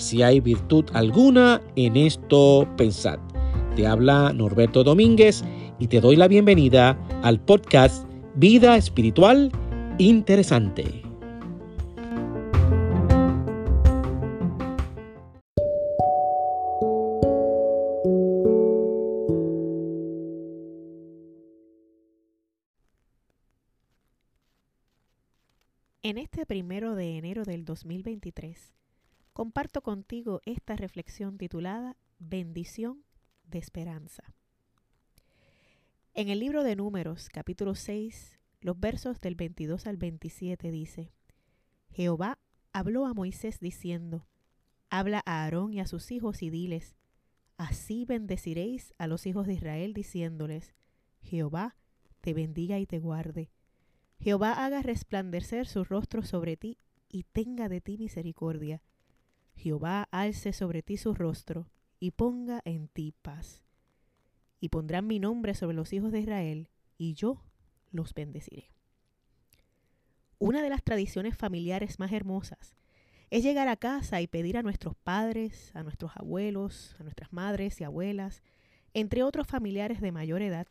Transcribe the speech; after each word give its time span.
si 0.00 0.22
hay 0.22 0.40
virtud 0.40 0.86
alguna 0.94 1.60
en 1.76 1.96
esto, 1.96 2.66
pensad. 2.76 3.18
Te 3.76 3.86
habla 3.86 4.32
Norberto 4.32 4.82
Domínguez 4.82 5.44
y 5.78 5.86
te 5.88 6.00
doy 6.00 6.16
la 6.16 6.26
bienvenida 6.26 6.98
al 7.22 7.40
podcast 7.40 8.06
Vida 8.34 8.76
Espiritual 8.76 9.52
Interesante. 9.98 11.02
En 26.02 26.18
este 26.18 26.44
primero 26.46 26.94
de 26.96 27.18
enero 27.18 27.44
del 27.44 27.64
2023, 27.64 28.79
comparto 29.40 29.80
contigo 29.80 30.42
esta 30.44 30.76
reflexión 30.76 31.38
titulada 31.38 31.96
Bendición 32.18 33.06
de 33.44 33.58
Esperanza. 33.58 34.34
En 36.12 36.28
el 36.28 36.40
libro 36.40 36.62
de 36.62 36.76
Números, 36.76 37.30
capítulo 37.30 37.74
6, 37.74 38.38
los 38.60 38.78
versos 38.78 39.18
del 39.22 39.36
22 39.36 39.86
al 39.86 39.96
27 39.96 40.70
dice, 40.70 41.10
Jehová 41.88 42.38
habló 42.74 43.06
a 43.06 43.14
Moisés 43.14 43.60
diciendo, 43.60 44.26
Habla 44.90 45.22
a 45.24 45.44
Aarón 45.44 45.72
y 45.72 45.80
a 45.80 45.86
sus 45.86 46.10
hijos 46.10 46.42
y 46.42 46.50
diles, 46.50 46.94
Así 47.56 48.04
bendeciréis 48.04 48.92
a 48.98 49.06
los 49.06 49.24
hijos 49.24 49.46
de 49.46 49.54
Israel 49.54 49.94
diciéndoles, 49.94 50.74
Jehová 51.22 51.76
te 52.20 52.34
bendiga 52.34 52.78
y 52.78 52.84
te 52.84 52.98
guarde. 52.98 53.50
Jehová 54.18 54.66
haga 54.66 54.82
resplandecer 54.82 55.66
su 55.66 55.82
rostro 55.84 56.24
sobre 56.24 56.58
ti 56.58 56.76
y 57.08 57.22
tenga 57.22 57.70
de 57.70 57.80
ti 57.80 57.96
misericordia. 57.96 58.82
Jehová 59.60 60.08
alce 60.10 60.52
sobre 60.52 60.82
ti 60.82 60.96
su 60.96 61.14
rostro 61.14 61.68
y 61.98 62.12
ponga 62.12 62.62
en 62.64 62.88
ti 62.88 63.12
paz 63.22 63.62
y 64.58 64.70
pondrán 64.70 65.06
mi 65.06 65.18
nombre 65.18 65.54
sobre 65.54 65.76
los 65.76 65.92
hijos 65.92 66.12
de 66.12 66.20
Israel, 66.20 66.68
y 66.98 67.14
yo 67.14 67.42
los 67.90 68.12
bendeciré. 68.12 68.70
Una 70.38 70.62
de 70.62 70.68
las 70.68 70.82
tradiciones 70.82 71.36
familiares 71.36 71.98
más 71.98 72.12
hermosas 72.12 72.74
es 73.30 73.42
llegar 73.42 73.68
a 73.68 73.76
casa 73.76 74.20
y 74.20 74.26
pedir 74.26 74.58
a 74.58 74.62
nuestros 74.62 74.96
padres, 74.96 75.74
a 75.74 75.82
nuestros 75.82 76.12
abuelos, 76.16 76.96
a 76.98 77.04
nuestras 77.04 77.32
madres 77.32 77.80
y 77.80 77.84
abuelas, 77.84 78.42
entre 78.92 79.22
otros 79.22 79.46
familiares 79.46 80.00
de 80.00 80.12
mayor 80.12 80.42
edad, 80.42 80.66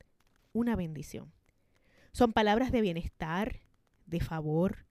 una 0.53 0.75
bendición. 0.75 1.31
Son 2.11 2.33
palabras 2.33 2.71
de 2.71 2.81
bienestar, 2.81 3.61
de 4.05 4.19
favor, 4.19 4.85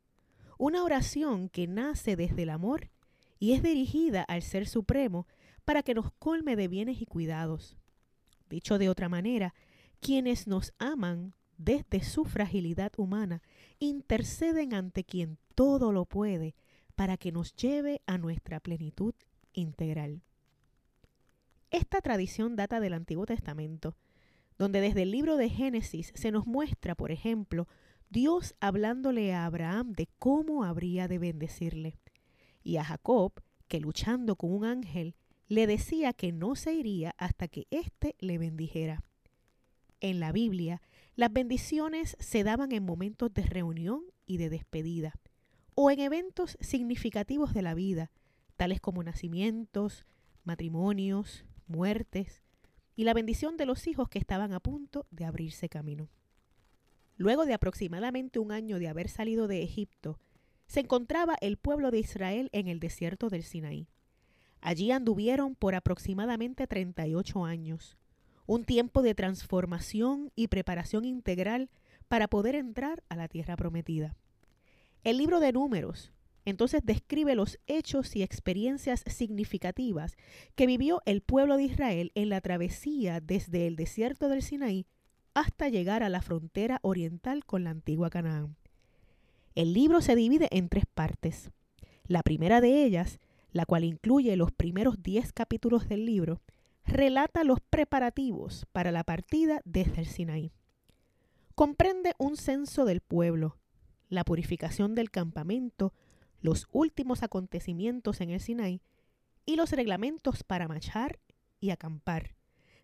una 0.57 0.83
oración 0.83 1.49
que 1.49 1.67
nace 1.67 2.17
desde 2.17 2.43
el 2.43 2.51
amor 2.51 2.91
y 3.39 3.53
es 3.53 3.63
dirigida 3.63 4.23
al 4.23 4.43
Ser 4.43 4.67
Supremo 4.67 5.27
para 5.65 5.83
que 5.83 5.95
nos 5.95 6.13
colme 6.13 6.57
de 6.57 6.69
bienes 6.69 7.01
y 7.01 7.07
cuidados, 7.07 7.77
Dicho 8.49 8.79
de 8.79 8.89
otra 8.89 9.09
manera, 9.09 9.55
quienes 10.01 10.47
nos 10.47 10.73
aman 10.79 11.35
desde 11.59 12.03
su 12.03 12.25
fragilidad 12.25 12.93
humana 12.97 13.43
interceden 13.79 14.75
ante 14.75 15.05
quien 15.05 15.39
todo 15.55 15.93
lo 15.93 16.07
puede 16.07 16.55
para 16.95 17.17
que 17.17 17.33
nos 17.33 17.55
lleve 17.55 18.01
a 18.07 18.17
nuestra 18.17 18.61
plenitud 18.61 19.15
integral. 19.53 20.23
Esta 21.71 22.01
tradición 22.01 22.57
data 22.57 22.81
del 22.81 22.95
Antiguo 22.95 23.27
Testamento, 23.27 23.97
donde 24.57 24.81
desde 24.81 25.03
el 25.03 25.11
libro 25.11 25.37
de 25.37 25.51
Génesis 25.51 26.13
se 26.15 26.31
nos 26.31 26.47
muestra, 26.47 26.95
por 26.95 27.11
ejemplo, 27.11 27.69
Dios 28.09 28.55
hablándole 28.61 29.35
a 29.35 29.45
Abraham 29.45 29.93
de 29.93 30.09
cómo 30.19 30.65
habría 30.65 31.09
de 31.09 31.19
bendecirle, 31.19 31.99
y 32.63 32.77
a 32.77 32.85
Jacob, 32.85 33.33
que 33.69 33.81
luchando 33.81 34.37
con 34.37 34.53
un 34.53 34.65
ángel 34.65 35.15
le 35.49 35.67
decía 35.67 36.13
que 36.13 36.33
no 36.33 36.57
se 36.57 36.75
iría 36.75 37.15
hasta 37.19 37.49
que 37.49 37.67
éste 37.71 38.15
le 38.19 38.39
bendijera. 38.39 39.03
En 40.01 40.21
la 40.21 40.31
Biblia, 40.33 40.83
las 41.17 41.33
bendiciones 41.33 42.17
se 42.21 42.45
daban 42.45 42.73
en 42.73 42.85
momentos 42.85 43.33
de 43.33 43.43
reunión 43.43 44.03
y 44.27 44.37
de 44.37 44.51
despedida, 44.51 45.15
o 45.75 45.91
en 45.91 46.01
eventos 46.01 46.57
significativos 46.61 47.55
de 47.55 47.63
la 47.63 47.75
vida, 47.75 48.13
tales 48.57 48.81
como 48.81 49.03
nacimientos, 49.03 50.05
matrimonios, 50.45 51.45
muertes, 51.67 52.43
y 52.95 53.05
la 53.05 53.15
bendición 53.15 53.57
de 53.57 53.67
los 53.67 53.87
hijos 53.87 54.09
que 54.09 54.19
estaban 54.19 54.53
a 54.53 54.61
punto 54.61 55.07
de 55.11 55.25
abrirse 55.25 55.69
camino. 55.69 56.09
Luego 57.17 57.47
de 57.47 57.55
aproximadamente 57.55 58.39
un 58.39 58.53
año 58.53 58.79
de 58.79 58.89
haber 58.89 59.09
salido 59.09 59.49
de 59.49 59.63
Egipto, 59.63 60.21
se 60.69 60.81
encontraba 60.81 61.37
el 61.41 61.57
pueblo 61.57 61.91
de 61.91 61.99
Israel 61.99 62.51
en 62.53 62.69
el 62.69 62.79
desierto 62.79 63.29
del 63.29 63.43
Sinaí. 63.43 63.89
Allí 64.61 64.93
anduvieron 64.93 65.55
por 65.55 65.75
aproximadamente 65.75 66.67
38 66.67 67.45
años, 67.45 67.97
un 68.47 68.65
tiempo 68.65 69.03
de 69.03 69.15
transformación 69.15 70.31
y 70.37 70.49
preparación 70.49 71.05
integral 71.05 71.71
para 72.07 72.29
poder 72.29 72.55
entrar 72.55 73.03
a 73.09 73.17
la 73.17 73.29
tierra 73.29 73.57
prometida. 73.57 74.17
El 75.05 75.19
libro 75.19 75.41
de 75.41 75.53
números 75.53 76.13
entonces 76.45 76.81
describe 76.85 77.35
los 77.35 77.59
hechos 77.67 78.17
y 78.17 78.23
experiencias 78.23 79.05
significativas 79.07 80.17
que 80.55 80.67
vivió 80.67 81.03
el 81.05 81.21
pueblo 81.21 81.57
de 81.57 81.65
Israel 81.65 82.11
en 82.15 82.31
la 82.31 82.41
travesía 82.41 83.21
desde 83.21 83.67
el 83.67 83.77
desierto 83.77 84.29
del 84.29 84.43
Sinaí 84.43 84.87
hasta 85.35 85.69
llegar 85.69 86.03
a 86.03 86.09
la 86.09 86.23
frontera 86.23 86.79
oriental 86.83 87.45
con 87.45 87.65
la 87.65 87.71
antigua 87.71 88.09
Canaán. 88.11 88.58
El 89.59 89.73
libro 89.73 90.01
se 90.01 90.15
divide 90.15 90.47
en 90.53 90.69
tres 90.69 90.85
partes. 90.87 91.51
La 92.07 92.23
primera 92.23 92.61
de 92.61 92.85
ellas 92.85 93.19
la 93.51 93.67
cual 93.67 93.83
incluye 93.83 94.37
los 94.37 94.53
primeros 94.53 95.03
10 95.03 95.33
capítulos 95.33 95.89
del 95.89 96.07
libro, 96.07 96.41
relata 96.85 97.43
los 97.43 97.61
preparativos 97.61 98.67
para 98.71 98.93
la 98.93 99.03
partida 99.03 99.61
desde 99.65 100.01
el 100.01 100.07
Sinaí. 100.07 100.53
Comprende 101.57 102.15
un 102.19 102.37
censo 102.37 102.85
del 102.85 103.01
pueblo, 103.01 103.59
la 104.09 104.25
purificación 104.25 104.95
del 104.95 105.11
campamento, 105.11 105.93
los 106.41 106.69
últimos 106.71 107.25
acontecimientos 107.25 108.21
en 108.21 108.31
el 108.31 108.41
Sinaí 108.41 108.81
y 109.45 109.57
los 109.57 109.73
reglamentos 109.73 110.45
para 110.45 110.69
marchar 110.69 111.19
y 111.59 111.71
acampar, 111.71 112.37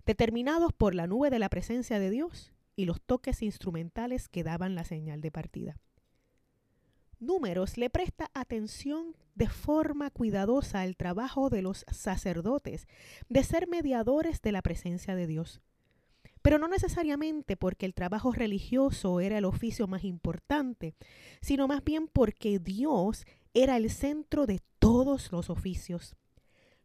determinados 0.07 0.73
por 0.73 0.97
la 0.97 1.07
nube 1.07 1.31
de 1.31 1.39
la 1.39 1.51
presencia 1.51 1.99
de 2.01 2.11
Dios 2.11 2.53
y 2.75 2.87
los 2.87 3.01
toques 3.01 3.43
instrumentales 3.43 4.29
que 4.29 4.43
daban 4.43 4.75
la 4.75 4.85
señal 4.85 5.21
de 5.21 5.31
partida. 5.31 5.77
Números 7.25 7.79
le 7.79 7.89
presta 7.91 8.31
atención 8.35 9.17
de 9.35 9.49
forma 9.49 10.11
cuidadosa 10.11 10.83
al 10.83 10.97
trabajo 10.97 11.49
de 11.49 11.63
los 11.63 11.85
sacerdotes 11.91 12.87
de 13.29 13.43
ser 13.43 13.67
mediadores 13.67 14.43
de 14.43 14.53
la 14.53 14.63
presencia 14.63 15.15
de 15.15 15.27
Dios. 15.27 15.63
Pero 16.43 16.59
no 16.59 16.69
necesariamente 16.69 17.57
porque 17.57 17.87
el 17.87 17.95
trabajo 17.95 18.33
religioso 18.33 19.21
era 19.21 19.39
el 19.39 19.47
oficio 19.47 19.87
más 19.87 20.05
importante, 20.05 20.95
sino 21.41 21.67
más 21.67 21.83
bien 21.83 22.07
porque 22.07 22.59
Dios 22.59 23.25
era 23.55 23.79
el 23.79 23.91
centro 23.91 24.45
de 24.47 24.61
todos 24.79 25.33
los 25.33 25.49
oficios. 25.49 26.17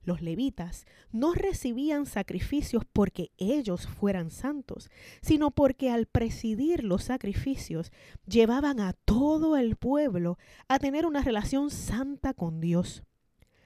Los 0.02 0.22
levitas 0.22 0.86
no 1.12 1.34
recibían 1.34 2.06
sacrificios 2.06 2.84
porque 2.92 3.32
ellos 3.38 3.88
fueran 3.88 4.32
santos, 4.32 4.90
sino 5.22 5.52
porque 5.52 5.92
al 5.92 6.06
presidir 6.06 6.84
los 6.84 7.04
sacrificios 7.04 7.92
llevaban 8.26 8.80
a 8.80 8.94
todo 8.94 9.58
el 9.58 9.76
pueblo 9.76 10.38
a 10.68 10.80
tener 10.80 11.06
una 11.06 11.22
relación 11.22 11.70
santa 11.70 12.34
con 12.34 12.62
Dios. 12.62 13.04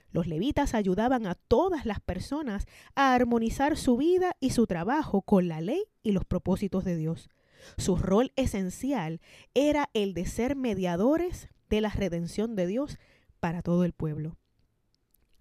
Los 0.10 0.28
levitas 0.28 0.76
ayudaban 0.76 1.26
a 1.26 1.36
todas 1.36 1.86
las 1.86 2.00
personas 2.00 2.68
a 2.96 3.16
armonizar 3.16 3.78
su 3.78 3.98
vida 3.98 4.36
y 4.40 4.52
su 4.52 4.68
trabajo 4.68 5.22
con 5.22 5.48
la 5.48 5.62
ley 5.62 5.84
y 6.04 6.12
los 6.12 6.26
propósitos 6.26 6.84
de 6.84 6.98
Dios. 6.98 7.30
Su 7.78 7.96
rol 7.96 8.32
esencial 8.36 9.22
era 9.54 9.90
el 9.94 10.14
de 10.14 10.26
ser 10.26 10.56
mediadores 10.56 11.50
de 11.70 11.82
la 11.82 11.90
redención 11.90 12.56
de 12.56 12.68
Dios 12.68 12.98
para 13.40 13.62
todo 13.62 13.86
el 13.86 13.94
pueblo. 13.94 14.38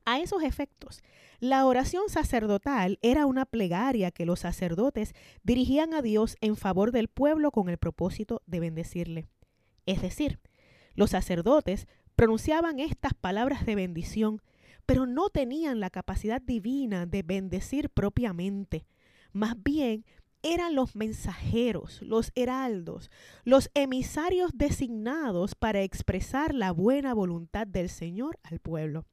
A 0.04 0.20
esos 0.20 0.42
efectos, 0.42 1.02
la 1.38 1.66
oración 1.66 2.08
sacerdotal 2.08 2.98
era 3.02 3.26
una 3.26 3.44
plegaria 3.44 4.10
que 4.10 4.26
los 4.26 4.40
sacerdotes 4.40 5.14
dirigían 5.42 5.94
a 5.94 6.02
Dios 6.02 6.36
en 6.40 6.56
favor 6.56 6.92
del 6.92 7.08
pueblo 7.08 7.50
con 7.50 7.68
el 7.68 7.78
propósito 7.78 8.42
de 8.46 8.60
bendecirle. 8.60 9.28
Es 9.86 10.02
decir, 10.02 10.40
los 10.94 11.10
sacerdotes 11.10 11.86
pronunciaban 12.16 12.78
estas 12.78 13.14
palabras 13.14 13.64
de 13.66 13.74
bendición 13.74 14.42
pero 14.86 15.06
no 15.06 15.30
tenían 15.30 15.80
la 15.80 15.90
capacidad 15.90 16.40
divina 16.40 17.06
de 17.06 17.22
bendecir 17.22 17.90
propiamente. 17.90 18.86
Más 19.32 19.60
bien, 19.62 20.04
eran 20.42 20.74
los 20.74 20.96
mensajeros, 20.96 22.02
los 22.02 22.32
heraldos, 22.34 23.10
los 23.44 23.70
emisarios 23.74 24.50
designados 24.54 25.54
para 25.54 25.82
expresar 25.82 26.54
la 26.54 26.72
buena 26.72 27.14
voluntad 27.14 27.66
del 27.66 27.88
Señor 27.88 28.38
al 28.42 28.58
pueblo. 28.58 29.06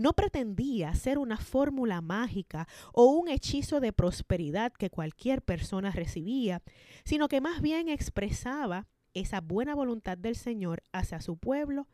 No 0.00 0.14
pretendía 0.14 0.94
ser 0.94 1.18
una 1.18 1.36
fórmula 1.36 2.00
mágica 2.00 2.66
o 2.94 3.10
un 3.10 3.28
hechizo 3.28 3.80
de 3.80 3.92
prosperidad 3.92 4.72
que 4.72 4.88
cualquier 4.88 5.42
persona 5.42 5.90
recibía, 5.90 6.62
sino 7.04 7.28
que 7.28 7.42
más 7.42 7.60
bien 7.60 7.90
expresaba 7.90 8.86
esa 9.12 9.42
buena 9.42 9.74
voluntad 9.74 10.16
del 10.16 10.36
Señor 10.36 10.82
hacia 10.90 11.20
su 11.20 11.36
pueblo, 11.36 11.86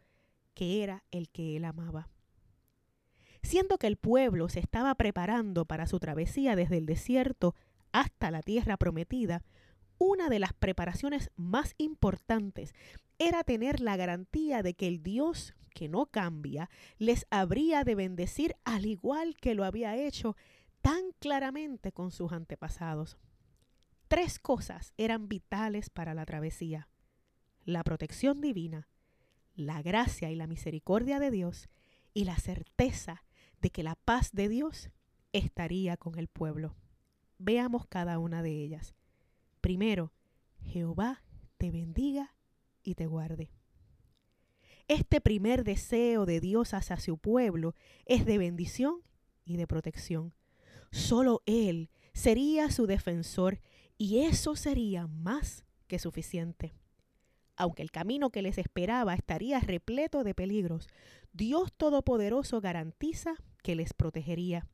que 0.55 0.85
era 0.85 1.03
el 1.11 1.31
que 1.31 1.57
él 1.57 1.65
amaba. 1.65 2.09
Siendo 3.43 3.77
que 3.77 3.89
el 3.89 3.97
pueblo 3.97 4.49
se 4.51 4.61
estaba 4.61 4.95
preparando 4.95 5.65
para 5.65 5.89
su 5.89 5.99
travesía 5.99 6.55
desde 6.55 6.77
el 6.77 6.87
desierto 6.87 7.57
hasta 7.91 8.31
la 8.31 8.41
tierra 8.41 8.77
prometida, 8.77 9.43
una 9.99 10.29
de 10.29 10.39
las 10.39 10.53
preparaciones 10.53 11.31
más 11.37 11.75
importantes 11.79 12.75
era 13.19 13.45
tener 13.45 13.81
la 13.81 13.97
garantía 13.97 14.63
de 14.63 14.75
que 14.75 14.89
el 14.89 15.03
Dios 15.03 15.55
que 15.75 15.89
no 15.89 16.07
cambia 16.07 16.71
les 16.99 17.27
habría 17.31 17.85
de 17.85 17.95
bendecir 17.95 18.57
al 18.65 18.87
igual 18.87 19.37
que 19.37 19.55
lo 19.55 19.65
había 19.65 19.97
hecho 19.97 20.37
tan 20.81 21.13
claramente 21.19 21.93
con 21.93 22.11
sus 22.11 22.33
antepasados. 22.33 23.19
Tres 24.09 24.39
cosas 24.39 24.93
eran 24.97 25.29
vitales 25.29 25.91
para 25.91 26.15
la 26.15 26.25
travesía. 26.25 26.89
La 27.65 27.83
protección 27.83 28.41
divina, 28.41 28.89
la 29.55 29.83
gracia 29.83 30.31
y 30.31 30.37
la 30.37 30.47
misericordia 30.47 31.19
de 31.19 31.31
Dios 31.31 31.69
y 32.15 32.25
la 32.25 32.37
certeza 32.37 33.25
de 33.61 33.71
que 33.71 33.83
la 33.83 33.97
paz 33.97 34.31
de 34.33 34.49
Dios 34.49 34.91
estaría 35.33 35.97
con 35.97 36.19
el 36.19 36.29
pueblo. 36.29 36.77
Veamos 37.39 37.87
cada 37.87 38.19
una 38.19 38.43
de 38.43 38.53
ellas. 38.53 38.95
Primero, 39.61 40.13
Jehová 40.63 41.23
te 41.59 41.71
bendiga 41.71 42.35
y 42.83 42.95
te 42.95 43.07
guarde. 43.07 43.51
Este 44.89 45.21
primer 45.21 45.65
deseo 45.65 46.27
de 46.27 46.41
Dios 46.41 46.75
hacia 46.75 46.99
su 46.99 47.19
pueblo 47.19 47.75
es 48.05 48.25
de 48.25 48.39
bendición 48.39 49.03
y 49.45 49.57
de 49.57 49.67
protección. 49.67 50.33
Solo 50.93 51.43
Él 51.47 51.91
sería 52.13 52.71
su 52.71 52.87
defensor 52.87 53.61
y 53.99 54.21
eso 54.21 54.55
sería 54.55 55.07
más 55.07 55.65
que 55.89 55.99
suficiente. 55.99 56.75
Aunque 57.57 57.83
el 57.83 57.91
camino 57.91 58.31
que 58.31 58.43
les 58.43 58.59
esperaba 58.59 59.15
estaría 59.15 59.59
repleto 59.61 60.23
de 60.23 60.35
peligros, 60.35 60.89
Dios 61.33 61.73
Todopoderoso 61.77 62.61
garantiza 62.61 63.35
que 63.63 63.75
les 63.75 63.95
protegería 63.95 64.69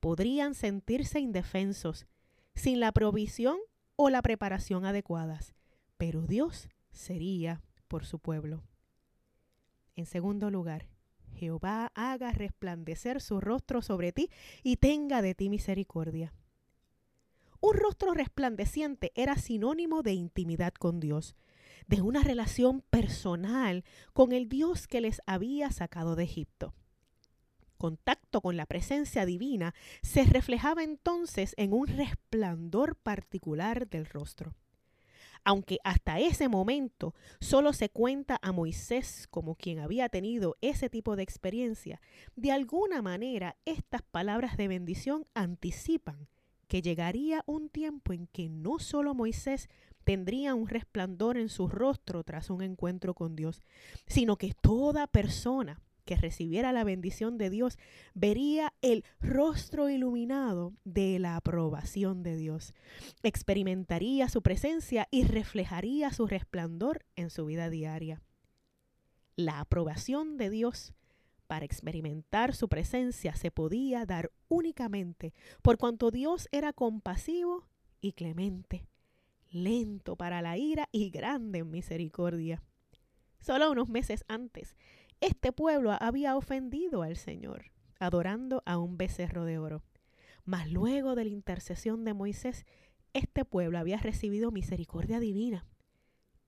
podrían 0.00 0.54
sentirse 0.54 1.20
indefensos, 1.20 2.06
sin 2.54 2.80
la 2.80 2.92
provisión 2.92 3.58
o 4.00 4.10
la 4.10 4.22
preparación 4.22 4.86
adecuadas, 4.86 5.54
pero 5.96 6.22
Dios 6.22 6.68
sería 6.92 7.60
por 7.88 8.06
su 8.06 8.20
pueblo. 8.20 8.62
En 9.96 10.06
segundo 10.06 10.50
lugar, 10.50 10.88
Jehová 11.34 11.90
haga 11.96 12.30
resplandecer 12.30 13.20
su 13.20 13.40
rostro 13.40 13.82
sobre 13.82 14.12
ti 14.12 14.30
y 14.62 14.76
tenga 14.76 15.20
de 15.20 15.34
ti 15.34 15.48
misericordia. 15.48 16.32
Un 17.60 17.74
rostro 17.74 18.14
resplandeciente 18.14 19.10
era 19.16 19.36
sinónimo 19.36 20.02
de 20.02 20.12
intimidad 20.12 20.74
con 20.74 21.00
Dios, 21.00 21.34
de 21.88 22.00
una 22.00 22.22
relación 22.22 22.82
personal 22.82 23.84
con 24.12 24.30
el 24.30 24.48
Dios 24.48 24.86
que 24.86 25.00
les 25.00 25.20
había 25.26 25.72
sacado 25.72 26.14
de 26.14 26.22
Egipto 26.22 26.72
contacto 27.78 28.42
con 28.42 28.56
la 28.56 28.66
presencia 28.66 29.24
divina 29.24 29.74
se 30.02 30.24
reflejaba 30.24 30.82
entonces 30.82 31.54
en 31.56 31.72
un 31.72 31.86
resplandor 31.86 32.96
particular 32.96 33.88
del 33.88 34.04
rostro. 34.04 34.54
Aunque 35.44 35.78
hasta 35.84 36.18
ese 36.18 36.48
momento 36.48 37.14
solo 37.40 37.72
se 37.72 37.88
cuenta 37.88 38.38
a 38.42 38.52
Moisés 38.52 39.26
como 39.30 39.54
quien 39.54 39.78
había 39.78 40.08
tenido 40.08 40.56
ese 40.60 40.90
tipo 40.90 41.16
de 41.16 41.22
experiencia, 41.22 42.00
de 42.36 42.52
alguna 42.52 43.00
manera 43.00 43.56
estas 43.64 44.02
palabras 44.02 44.56
de 44.56 44.68
bendición 44.68 45.26
anticipan 45.34 46.28
que 46.66 46.82
llegaría 46.82 47.42
un 47.46 47.70
tiempo 47.70 48.12
en 48.12 48.26
que 48.26 48.48
no 48.48 48.78
solo 48.78 49.14
Moisés 49.14 49.68
tendría 50.04 50.54
un 50.54 50.68
resplandor 50.68 51.38
en 51.38 51.48
su 51.48 51.68
rostro 51.68 52.24
tras 52.24 52.50
un 52.50 52.62
encuentro 52.62 53.14
con 53.14 53.34
Dios, 53.34 53.62
sino 54.06 54.36
que 54.36 54.52
toda 54.52 55.06
persona 55.06 55.80
que 56.08 56.16
recibiera 56.16 56.72
la 56.72 56.84
bendición 56.84 57.36
de 57.36 57.50
Dios, 57.50 57.76
vería 58.14 58.72
el 58.80 59.04
rostro 59.20 59.90
iluminado 59.90 60.72
de 60.84 61.18
la 61.18 61.36
aprobación 61.36 62.22
de 62.22 62.34
Dios. 62.34 62.72
Experimentaría 63.22 64.30
su 64.30 64.40
presencia 64.40 65.06
y 65.10 65.24
reflejaría 65.24 66.10
su 66.10 66.26
resplandor 66.26 67.04
en 67.14 67.28
su 67.28 67.44
vida 67.44 67.68
diaria. 67.68 68.22
La 69.36 69.60
aprobación 69.60 70.38
de 70.38 70.48
Dios 70.48 70.94
para 71.46 71.66
experimentar 71.66 72.54
su 72.54 72.70
presencia 72.70 73.34
se 73.34 73.50
podía 73.50 74.06
dar 74.06 74.32
únicamente 74.48 75.34
por 75.60 75.76
cuanto 75.76 76.10
Dios 76.10 76.48
era 76.52 76.72
compasivo 76.72 77.68
y 78.00 78.12
clemente, 78.12 78.86
lento 79.50 80.16
para 80.16 80.40
la 80.40 80.56
ira 80.56 80.88
y 80.90 81.10
grande 81.10 81.58
en 81.58 81.70
misericordia. 81.70 82.62
Solo 83.40 83.70
unos 83.70 83.90
meses 83.90 84.24
antes, 84.26 84.74
este 85.20 85.52
pueblo 85.52 85.96
había 85.98 86.36
ofendido 86.36 87.02
al 87.02 87.16
Señor, 87.16 87.72
adorando 87.98 88.62
a 88.66 88.78
un 88.78 88.96
becerro 88.96 89.44
de 89.44 89.58
oro. 89.58 89.82
Mas 90.44 90.70
luego 90.70 91.14
de 91.14 91.24
la 91.24 91.30
intercesión 91.30 92.04
de 92.04 92.14
Moisés, 92.14 92.64
este 93.12 93.44
pueblo 93.44 93.78
había 93.78 93.98
recibido 93.98 94.50
misericordia 94.50 95.20
divina, 95.20 95.66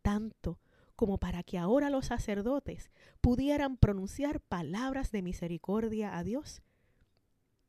tanto 0.03 0.61
como 0.95 1.19
para 1.19 1.43
que 1.43 1.59
ahora 1.59 1.91
los 1.91 2.07
sacerdotes 2.07 2.91
pudieran 3.21 3.77
pronunciar 3.77 4.41
palabras 4.41 5.11
de 5.11 5.23
misericordia 5.23 6.17
a 6.17 6.25
Dios 6.25 6.63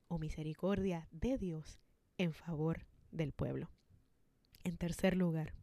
o 0.08 0.20
misericordia 0.20 1.08
de 1.12 1.38
Dios 1.38 1.80
en 2.18 2.34
favor 2.34 2.86
del 3.12 3.32
pueblo. 3.32 3.72
En 4.64 4.78
tercer 4.78 5.16
lugar, 5.16 5.54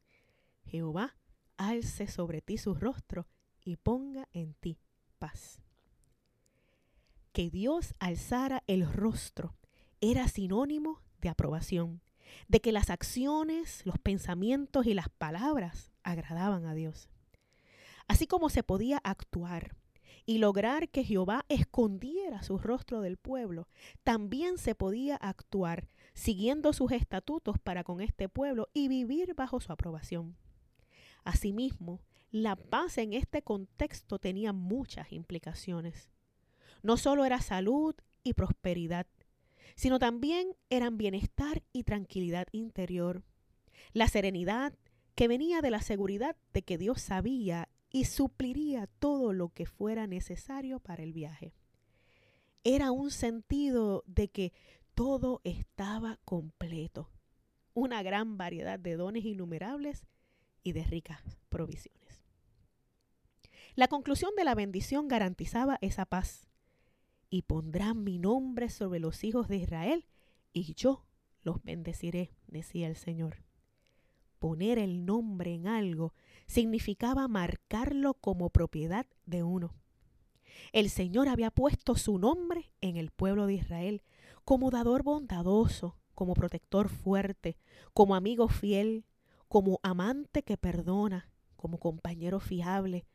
Jehová 0.64 1.16
alce 1.56 2.06
sobre 2.06 2.40
ti 2.40 2.56
su 2.56 2.74
rostro 2.74 3.28
y 3.62 3.76
ponga 3.76 4.28
en 4.32 4.54
ti 4.54 4.78
paz. 5.18 5.60
Que 7.32 7.50
Dios 7.50 7.94
alzara 7.98 8.62
el 8.66 8.90
rostro 8.90 9.54
era 10.00 10.28
sinónimo 10.28 11.02
de 11.20 11.28
aprobación, 11.28 12.00
de 12.48 12.60
que 12.60 12.72
las 12.72 12.90
acciones, 12.90 13.84
los 13.84 13.98
pensamientos 13.98 14.86
y 14.86 14.94
las 14.94 15.08
palabras 15.08 15.92
agradaban 16.02 16.66
a 16.66 16.74
Dios. 16.74 17.08
Así 18.06 18.26
como 18.26 18.48
se 18.48 18.62
podía 18.62 18.98
actuar 19.04 19.76
y 20.24 20.38
lograr 20.38 20.88
que 20.88 21.04
Jehová 21.04 21.44
escondiera 21.48 22.42
su 22.42 22.58
rostro 22.58 23.00
del 23.00 23.16
pueblo, 23.16 23.68
también 24.02 24.58
se 24.58 24.74
podía 24.74 25.16
actuar 25.16 25.88
siguiendo 26.14 26.72
sus 26.72 26.92
estatutos 26.92 27.58
para 27.58 27.84
con 27.84 28.00
este 28.00 28.28
pueblo 28.28 28.68
y 28.74 28.88
vivir 28.88 29.34
bajo 29.34 29.60
su 29.60 29.72
aprobación. 29.72 30.36
Asimismo, 31.24 32.00
la 32.30 32.56
paz 32.56 32.98
en 32.98 33.14
este 33.14 33.42
contexto 33.42 34.18
tenía 34.18 34.52
muchas 34.52 35.12
implicaciones. 35.12 36.10
No 36.82 36.96
solo 36.96 37.24
era 37.24 37.40
salud 37.40 37.94
y 38.22 38.34
prosperidad, 38.34 39.06
sino 39.74 39.98
también 39.98 40.54
eran 40.70 40.98
bienestar 40.98 41.62
y 41.72 41.84
tranquilidad 41.84 42.46
interior. 42.52 43.22
La 43.92 44.08
serenidad 44.08 44.74
que 45.14 45.28
venía 45.28 45.62
de 45.62 45.70
la 45.70 45.80
seguridad 45.80 46.36
de 46.52 46.62
que 46.62 46.78
Dios 46.78 47.00
sabía 47.00 47.68
y 47.90 48.04
supliría 48.04 48.86
todo 48.98 49.32
lo 49.32 49.48
que 49.48 49.66
fuera 49.66 50.06
necesario 50.06 50.78
para 50.80 51.02
el 51.02 51.12
viaje. 51.12 51.54
Era 52.62 52.90
un 52.90 53.10
sentido 53.10 54.04
de 54.06 54.28
que 54.28 54.52
todo 54.94 55.40
estaba 55.44 56.18
completo, 56.24 57.08
una 57.72 58.02
gran 58.02 58.36
variedad 58.36 58.78
de 58.78 58.96
dones 58.96 59.24
innumerables 59.24 60.06
y 60.62 60.72
de 60.72 60.84
ricas 60.84 61.22
provisiones. 61.48 61.97
La 63.78 63.86
conclusión 63.86 64.32
de 64.36 64.42
la 64.42 64.56
bendición 64.56 65.06
garantizaba 65.06 65.78
esa 65.82 66.04
paz. 66.04 66.48
Y 67.30 67.42
pondrán 67.42 68.02
mi 68.02 68.18
nombre 68.18 68.70
sobre 68.70 68.98
los 68.98 69.22
hijos 69.22 69.46
de 69.46 69.58
Israel, 69.58 70.04
y 70.52 70.74
yo 70.74 71.04
los 71.44 71.62
bendeciré, 71.62 72.32
decía 72.48 72.88
el 72.88 72.96
Señor. 72.96 73.44
Poner 74.40 74.80
el 74.80 75.06
nombre 75.06 75.54
en 75.54 75.68
algo 75.68 76.12
significaba 76.48 77.28
marcarlo 77.28 78.14
como 78.14 78.50
propiedad 78.50 79.06
de 79.26 79.44
uno. 79.44 79.76
El 80.72 80.90
Señor 80.90 81.28
había 81.28 81.52
puesto 81.52 81.94
su 81.94 82.18
nombre 82.18 82.72
en 82.80 82.96
el 82.96 83.12
pueblo 83.12 83.46
de 83.46 83.54
Israel 83.54 84.02
como 84.44 84.72
dador 84.72 85.04
bondadoso, 85.04 85.96
como 86.16 86.34
protector 86.34 86.88
fuerte, 86.88 87.56
como 87.94 88.16
amigo 88.16 88.48
fiel, 88.48 89.04
como 89.46 89.78
amante 89.84 90.42
que 90.42 90.56
perdona, 90.56 91.30
como 91.54 91.78
compañero 91.78 92.40
fiable, 92.40 93.06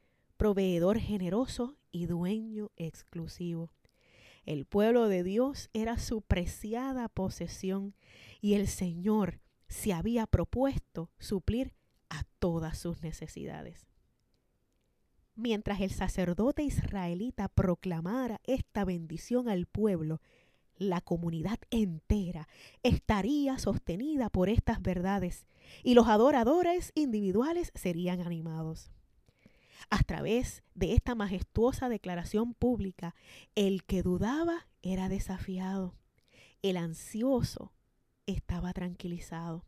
proveedor 0.44 1.00
generoso 1.00 1.78
y 1.90 2.06
dueño 2.06 2.70
exclusivo. 2.76 3.72
El 4.46 4.66
pueblo 4.66 5.08
de 5.08 5.24
Dios 5.24 5.70
era 5.72 5.98
su 5.98 6.22
preciada 6.22 7.08
posesión 7.08 7.96
y 8.42 8.56
el 8.56 8.68
Señor 8.68 9.40
se 9.70 9.94
había 9.94 10.28
propuesto 10.28 11.10
suplir 11.18 11.76
a 12.10 12.26
todas 12.40 12.78
sus 12.78 13.02
necesidades. 13.02 13.88
Mientras 15.36 15.80
el 15.80 15.92
sacerdote 15.92 16.64
israelita 16.64 17.48
proclamara 17.48 18.42
esta 18.44 18.84
bendición 18.84 19.48
al 19.48 19.66
pueblo, 19.66 20.20
la 20.76 21.00
comunidad 21.00 21.60
entera 21.72 22.50
estaría 22.84 23.58
sostenida 23.60 24.30
por 24.30 24.50
estas 24.50 24.82
verdades 24.82 25.48
y 25.84 25.94
los 25.94 26.10
adoradores 26.10 26.92
individuales 26.96 27.72
serían 27.76 28.20
animados. 28.20 28.92
A 29.90 30.00
través 30.00 30.64
de 30.74 30.94
esta 30.94 31.16
majestuosa 31.16 31.90
declaración 31.90 32.54
pública, 32.54 33.16
el 33.56 33.84
que 33.84 34.02
dudaba 34.04 34.68
era 34.82 35.10
desafiado, 35.10 35.96
el 36.62 36.78
ansioso 36.78 37.74
estaba 38.26 38.74
tranquilizado, 38.74 39.66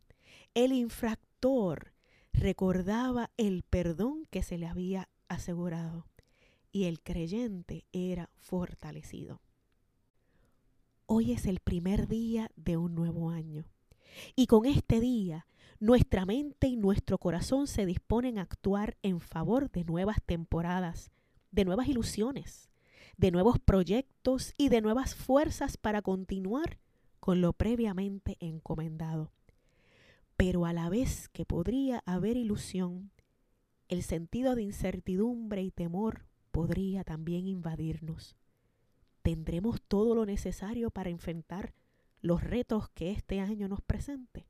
el 0.54 0.72
infractor 0.72 1.92
recordaba 2.32 3.30
el 3.36 3.62
perdón 3.62 4.26
que 4.30 4.42
se 4.42 4.58
le 4.58 4.66
había 4.66 5.08
asegurado 5.28 6.06
y 6.72 6.84
el 6.84 7.00
creyente 7.00 7.86
era 7.92 8.30
fortalecido. 8.36 9.40
Hoy 11.06 11.32
es 11.32 11.46
el 11.46 11.60
primer 11.60 12.08
día 12.08 12.50
de 12.56 12.76
un 12.76 12.94
nuevo 12.94 13.30
año. 13.30 13.64
Y 14.34 14.46
con 14.46 14.66
este 14.66 15.00
día, 15.00 15.46
nuestra 15.78 16.24
mente 16.24 16.66
y 16.66 16.76
nuestro 16.76 17.18
corazón 17.18 17.66
se 17.66 17.86
disponen 17.86 18.38
a 18.38 18.42
actuar 18.42 18.96
en 19.02 19.20
favor 19.20 19.70
de 19.70 19.84
nuevas 19.84 20.18
temporadas, 20.24 21.10
de 21.50 21.64
nuevas 21.64 21.88
ilusiones, 21.88 22.70
de 23.16 23.30
nuevos 23.30 23.58
proyectos 23.58 24.54
y 24.56 24.68
de 24.68 24.80
nuevas 24.80 25.14
fuerzas 25.14 25.76
para 25.76 26.02
continuar 26.02 26.78
con 27.20 27.40
lo 27.40 27.52
previamente 27.52 28.36
encomendado. 28.40 29.32
Pero 30.36 30.66
a 30.66 30.72
la 30.72 30.88
vez 30.88 31.28
que 31.28 31.44
podría 31.44 32.02
haber 32.06 32.36
ilusión, 32.36 33.10
el 33.88 34.02
sentido 34.02 34.54
de 34.54 34.62
incertidumbre 34.62 35.62
y 35.62 35.70
temor 35.70 36.26
podría 36.50 37.04
también 37.04 37.46
invadirnos 37.46 38.36
tendremos 39.26 39.82
todo 39.82 40.14
lo 40.14 40.24
necesario 40.24 40.92
para 40.92 41.10
enfrentar 41.10 41.74
los 42.20 42.42
retos 42.42 42.88
que 42.90 43.10
este 43.10 43.40
año 43.40 43.68
nos 43.68 43.80
presente. 43.80 44.46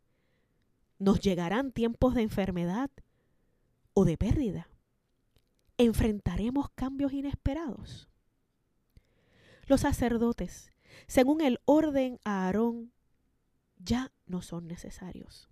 Nos 0.99 1.21
llegarán 1.21 1.73
tiempos 1.73 2.15
de 2.15 2.23
enfermedad 2.23 2.91
o 3.95 4.05
de 4.05 4.17
pérdida. 4.17 4.69
Enfrentaremos 5.79 6.71
cambios 6.71 7.13
inesperados. 7.13 8.09
Los 9.67 9.83
sacerdotes, 9.83 10.71
según 11.07 11.41
el 11.41 11.61
orden 11.65 12.19
a 12.25 12.47
Aarón, 12.47 12.93
ya 13.79 14.13
no 14.27 14.41
son 14.41 14.67
necesarios. 14.67 15.51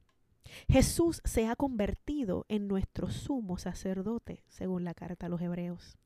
Jesús 0.68 1.20
se 1.24 1.46
ha 1.46 1.56
convertido 1.56 2.46
en 2.48 2.68
nuestro 2.68 3.10
sumo 3.10 3.58
sacerdote, 3.58 4.44
según 4.48 4.84
la 4.84 4.94
carta 4.94 5.26
a 5.26 5.28
los 5.28 5.40
hebreos 5.40 5.98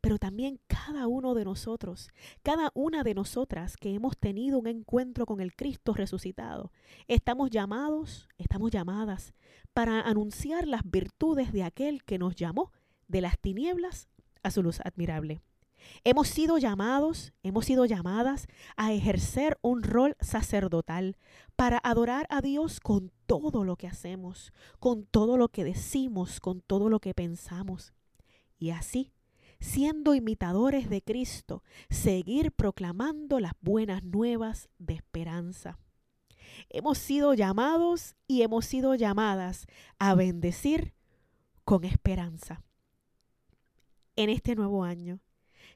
pero 0.00 0.18
también 0.18 0.60
cada 0.66 1.06
uno 1.06 1.34
de 1.34 1.44
nosotros, 1.44 2.08
cada 2.42 2.70
una 2.74 3.02
de 3.02 3.14
nosotras 3.14 3.76
que 3.76 3.94
hemos 3.94 4.16
tenido 4.16 4.58
un 4.58 4.66
encuentro 4.66 5.26
con 5.26 5.40
el 5.40 5.54
Cristo 5.54 5.94
resucitado, 5.94 6.72
estamos 7.08 7.50
llamados, 7.50 8.28
estamos 8.38 8.70
llamadas 8.70 9.34
para 9.72 10.00
anunciar 10.00 10.66
las 10.66 10.82
virtudes 10.84 11.52
de 11.52 11.64
aquel 11.64 12.04
que 12.04 12.18
nos 12.18 12.36
llamó 12.36 12.72
de 13.08 13.20
las 13.20 13.38
tinieblas 13.38 14.08
a 14.42 14.50
su 14.50 14.62
luz 14.62 14.80
admirable. 14.80 15.40
Hemos 16.04 16.28
sido 16.28 16.58
llamados, 16.58 17.32
hemos 17.42 17.66
sido 17.66 17.84
llamadas 17.84 18.46
a 18.76 18.92
ejercer 18.92 19.58
un 19.62 19.82
rol 19.82 20.16
sacerdotal 20.20 21.16
para 21.56 21.78
adorar 21.82 22.26
a 22.30 22.40
Dios 22.40 22.80
con 22.80 23.12
todo 23.26 23.64
lo 23.64 23.76
que 23.76 23.86
hacemos, 23.86 24.52
con 24.80 25.04
todo 25.04 25.36
lo 25.36 25.48
que 25.48 25.64
decimos, 25.64 26.40
con 26.40 26.60
todo 26.60 26.88
lo 26.88 27.00
que 27.00 27.14
pensamos. 27.14 27.92
Y 28.58 28.70
así 28.70 29.12
siendo 29.60 30.14
imitadores 30.14 30.88
de 30.88 31.02
Cristo, 31.02 31.62
seguir 31.90 32.52
proclamando 32.52 33.40
las 33.40 33.52
buenas 33.60 34.02
nuevas 34.02 34.68
de 34.78 34.94
esperanza. 34.94 35.78
Hemos 36.68 36.98
sido 36.98 37.34
llamados 37.34 38.16
y 38.26 38.42
hemos 38.42 38.66
sido 38.66 38.94
llamadas 38.94 39.66
a 39.98 40.14
bendecir 40.14 40.94
con 41.64 41.84
esperanza. 41.84 42.62
En 44.16 44.30
este 44.30 44.54
nuevo 44.54 44.84
año, 44.84 45.20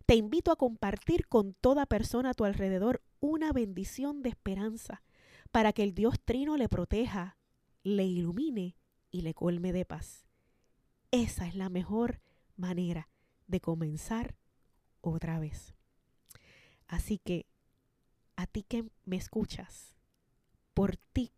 te 0.07 0.15
invito 0.15 0.53
a 0.53 0.57
compartir 0.57 1.27
con 1.27 1.55
toda 1.55 1.87
persona 1.87 2.31
a 2.31 2.35
tu 2.35 2.45
alrededor 2.45 3.03
una 3.21 3.53
bendición 3.53 4.23
de 4.23 4.31
esperanza 4.31 5.03
para 5.51 5.73
que 5.73 5.83
el 5.83 5.95
Dios 5.95 6.21
Trino 6.25 6.57
le 6.57 6.69
proteja, 6.69 7.37
le 7.83 8.05
ilumine 8.05 8.77
y 9.11 9.23
le 9.23 9.35
colme 9.35 9.73
de 9.73 9.85
paz. 9.85 10.27
Esa 11.11 11.47
es 11.47 11.55
la 11.55 11.69
mejor 11.69 12.21
manera 12.57 13.09
de 13.49 13.61
comenzar 13.61 14.37
otra 15.01 15.41
vez. 15.41 15.75
Así 16.87 17.19
que 17.19 17.47
a 18.37 18.47
ti 18.47 18.63
que 18.63 18.89
me 19.05 19.17
escuchas, 19.17 19.97
por 20.75 20.97
ti 20.97 21.33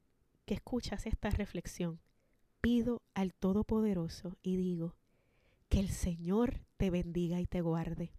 que 0.44 0.54
escuchas 0.54 1.06
esta 1.06 1.30
reflexión, 1.30 2.00
pido 2.60 3.02
al 3.14 3.32
Todopoderoso 3.32 4.36
y 4.42 4.56
digo, 4.56 4.96
que 5.70 5.80
el 5.80 5.88
Señor 5.88 6.60
te 6.76 6.90
bendiga 6.90 7.40
y 7.40 7.46
te 7.46 7.62
guarde, 7.62 8.12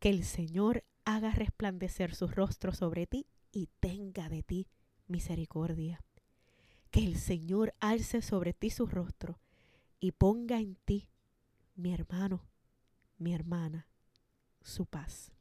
que 0.00 0.08
el 0.08 0.24
Señor 0.24 0.84
haga 1.04 1.30
resplandecer 1.30 2.14
su 2.14 2.26
rostro 2.28 2.72
sobre 2.72 3.06
ti 3.06 3.26
y 3.52 3.68
tenga 3.78 4.28
de 4.28 4.42
ti 4.42 4.68
misericordia, 5.06 6.00
que 6.90 7.04
el 7.04 7.18
Señor 7.18 7.74
alce 7.78 8.22
sobre 8.22 8.52
ti 8.54 8.70
su 8.70 8.86
rostro 8.86 9.38
y 10.00 10.12
ponga 10.12 10.58
en 10.58 10.76
ti, 10.76 11.08
mi 11.74 11.92
hermano, 11.92 12.42
mi 13.22 13.34
hermana, 13.34 13.86
su 14.60 14.84
paz. 14.84 15.32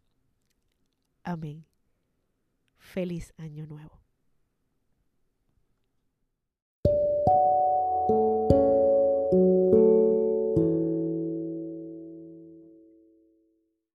Amén. 1.24 1.66
Feliz 2.78 3.34
año 3.38 3.66
nuevo. 3.66 4.01